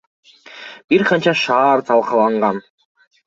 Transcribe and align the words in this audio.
Бир 0.93 1.03
канча 1.09 1.35
шаар 1.43 1.85
талкаланган. 1.91 2.61